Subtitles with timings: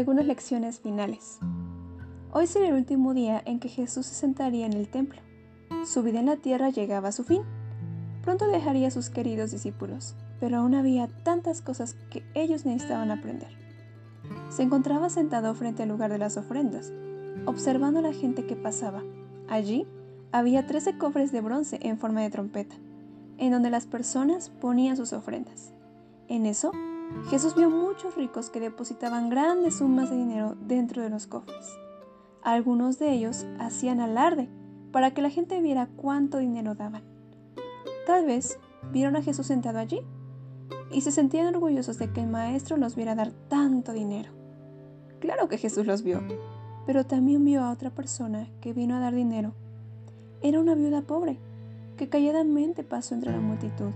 [0.00, 1.38] algunas lecciones finales.
[2.32, 5.20] Hoy sería el último día en que Jesús se sentaría en el templo.
[5.84, 7.42] Su vida en la tierra llegaba a su fin.
[8.22, 13.48] Pronto dejaría a sus queridos discípulos, pero aún había tantas cosas que ellos necesitaban aprender.
[14.48, 16.92] Se encontraba sentado frente al lugar de las ofrendas,
[17.44, 19.02] observando la gente que pasaba.
[19.48, 19.86] Allí
[20.32, 22.76] había trece cofres de bronce en forma de trompeta,
[23.36, 25.72] en donde las personas ponían sus ofrendas.
[26.28, 26.72] En eso,
[27.28, 31.78] Jesús vio muchos ricos que depositaban grandes sumas de dinero dentro de los cofres.
[32.42, 34.48] Algunos de ellos hacían alarde
[34.92, 37.02] para que la gente viera cuánto dinero daban.
[38.06, 38.58] Tal vez
[38.92, 40.00] vieron a Jesús sentado allí
[40.90, 44.30] y se sentían orgullosos de que el maestro los viera dar tanto dinero.
[45.20, 46.22] Claro que Jesús los vio,
[46.86, 49.54] pero también vio a otra persona que vino a dar dinero.
[50.42, 51.38] Era una viuda pobre,
[51.96, 53.92] que calladamente pasó entre la multitud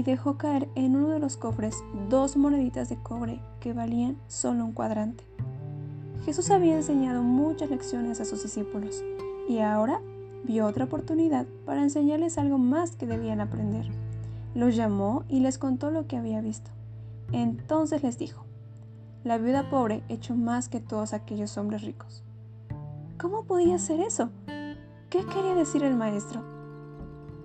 [0.00, 4.64] y dejó caer en uno de los cofres dos moneditas de cobre que valían solo
[4.64, 5.24] un cuadrante.
[6.24, 9.04] Jesús había enseñado muchas lecciones a sus discípulos
[9.46, 10.00] y ahora
[10.44, 13.90] vio otra oportunidad para enseñarles algo más que debían aprender.
[14.54, 16.70] Los llamó y les contó lo que había visto.
[17.30, 18.46] Entonces les dijo,
[19.22, 22.22] la viuda pobre echó más que todos aquellos hombres ricos.
[23.18, 24.30] ¿Cómo podía ser eso?
[25.10, 26.42] ¿Qué quería decir el maestro?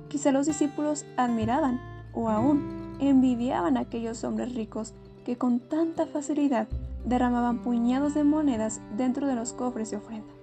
[0.08, 4.94] Quizá los discípulos admiraban o aún envidiaban a aquellos hombres ricos
[5.26, 6.68] que con tanta facilidad
[7.06, 10.34] derramaban puñados de monedas dentro de los cofres de ofrenda.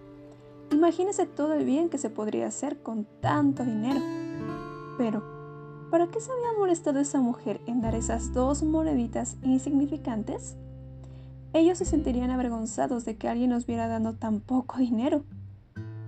[0.71, 4.01] Imagínese todo el bien que se podría hacer con tanto dinero.
[4.97, 5.23] Pero,
[5.91, 10.57] ¿para qué se había molestado esa mujer en dar esas dos moneditas insignificantes?
[11.53, 15.25] Ellos se sentirían avergonzados de que alguien nos viera dando tan poco dinero.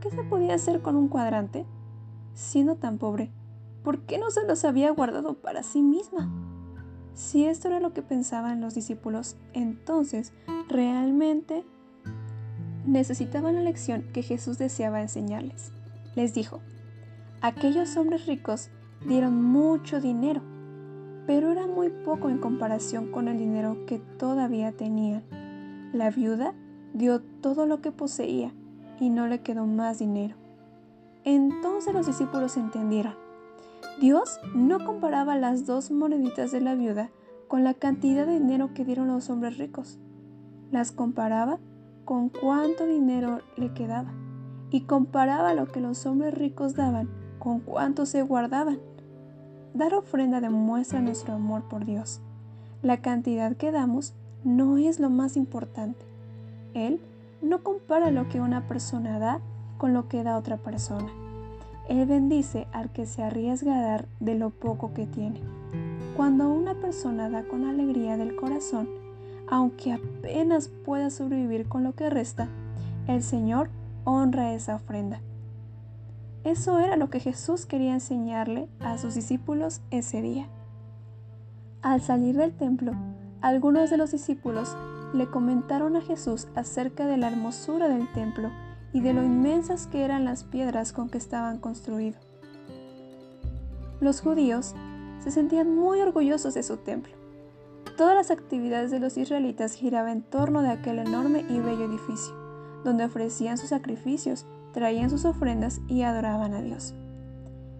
[0.01, 1.67] ¿Qué se podía hacer con un cuadrante?
[2.35, 3.31] Siendo tan pobre,
[3.85, 6.33] ¿por qué no se los había guardado para sí misma?
[7.13, 10.33] Si esto era lo que pensaban los discípulos, entonces
[10.69, 11.65] realmente
[12.87, 15.71] necesitaban la lección que Jesús deseaba enseñarles.
[16.17, 16.61] Les dijo,
[17.41, 18.71] aquellos hombres ricos
[19.07, 20.41] dieron mucho dinero,
[21.27, 25.23] pero era muy poco en comparación con el dinero que todavía tenían.
[25.93, 26.55] La viuda
[26.95, 28.53] dio todo lo que poseía
[28.99, 30.37] y no le quedó más dinero.
[31.25, 33.24] Entonces los discípulos entendieron
[34.01, 37.11] Dios no comparaba las dos moneditas de la viuda
[37.49, 39.99] con la cantidad de dinero que dieron los hombres ricos.
[40.71, 41.59] Las comparaba
[42.05, 44.13] con cuánto dinero le quedaba
[44.71, 47.09] y comparaba lo que los hombres ricos daban
[47.39, 48.81] con cuánto se guardaban.
[49.75, 52.21] Dar ofrenda demuestra nuestro amor por Dios.
[52.83, 56.05] La cantidad que damos no es lo más importante.
[56.75, 57.01] Él
[57.41, 59.41] no compara lo que una persona da
[59.79, 61.24] con lo que da otra persona.
[61.89, 65.41] Él bendice al que se arriesga a dar de lo poco que tiene.
[66.17, 68.89] Cuando una persona da con alegría del corazón,
[69.49, 72.49] aunque apenas pueda sobrevivir con lo que resta,
[73.07, 73.69] el Señor
[74.05, 75.21] honra esa ofrenda.
[76.45, 80.49] Eso era lo que Jesús quería enseñarle a sus discípulos ese día.
[81.83, 82.93] Al salir del templo,
[83.41, 84.77] algunos de los discípulos
[85.13, 88.51] le comentaron a Jesús acerca de la hermosura del templo
[88.95, 92.23] y de lo inmensas que eran las piedras con que estaban construidos.
[94.01, 94.75] Los judíos
[95.19, 97.13] se sentían muy orgullosos de su templo.
[97.97, 102.35] Todas las actividades de los israelitas giraban en torno de aquel enorme y bello edificio,
[102.85, 106.95] donde ofrecían sus sacrificios, traían sus ofrendas y adoraban a Dios.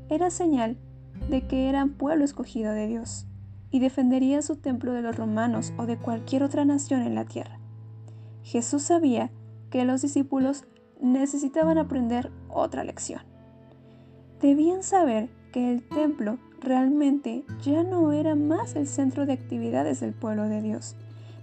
[0.09, 0.77] Era señal
[1.31, 3.27] de que eran pueblo escogido de Dios
[3.71, 7.59] y defenderían su templo de los romanos o de cualquier otra nación en la tierra.
[8.43, 9.31] Jesús sabía
[9.71, 10.65] que los discípulos
[11.05, 13.21] necesitaban aprender otra lección.
[14.41, 20.15] Debían saber que el templo realmente ya no era más el centro de actividades del
[20.15, 20.97] pueblo de Dios.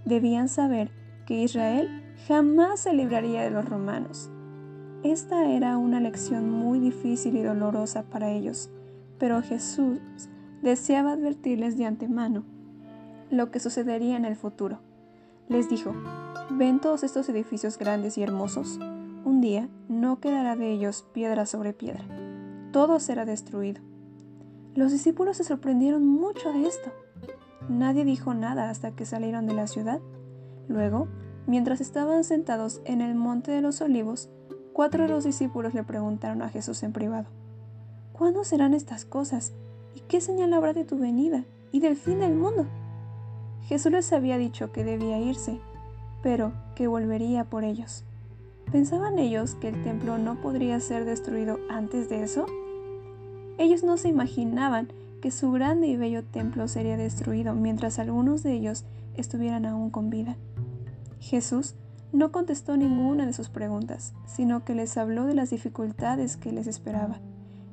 [0.04, 0.90] Debían saber
[1.26, 1.88] que Israel
[2.26, 4.30] jamás se libraría de los romanos.
[5.04, 8.70] Esta era una lección muy difícil y dolorosa para ellos,
[9.18, 9.98] pero Jesús
[10.60, 12.44] deseaba advertirles de antemano
[13.30, 14.80] lo que sucedería en el futuro.
[15.48, 15.94] Les dijo,
[16.50, 18.78] ¿ven todos estos edificios grandes y hermosos?
[19.24, 22.04] Un día no quedará de ellos piedra sobre piedra.
[22.72, 23.80] Todo será destruido.
[24.74, 26.90] Los discípulos se sorprendieron mucho de esto.
[27.68, 30.00] Nadie dijo nada hasta que salieron de la ciudad.
[30.66, 31.06] Luego,
[31.46, 34.28] mientras estaban sentados en el monte de los olivos,
[34.72, 37.28] cuatro de los discípulos le preguntaron a Jesús en privado,
[38.12, 39.52] ¿Cuándo serán estas cosas?
[39.94, 42.66] ¿Y qué señal habrá de tu venida y del fin del mundo?
[43.62, 45.60] Jesús les había dicho que debía irse,
[46.22, 48.04] pero que volvería por ellos.
[48.72, 52.46] ¿Pensaban ellos que el templo no podría ser destruido antes de eso?
[53.58, 54.88] Ellos no se imaginaban
[55.20, 60.08] que su grande y bello templo sería destruido mientras algunos de ellos estuvieran aún con
[60.08, 60.36] vida.
[61.20, 61.74] Jesús
[62.12, 66.66] no contestó ninguna de sus preguntas, sino que les habló de las dificultades que les
[66.66, 67.18] esperaba.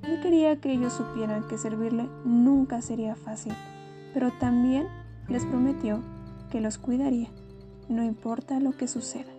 [0.04, 3.54] Él quería que ellos supieran que servirle nunca sería fácil,
[4.14, 4.88] pero también
[5.30, 6.02] les prometió
[6.52, 7.30] que los cuidaría,
[7.88, 9.32] no importa lo que suceda.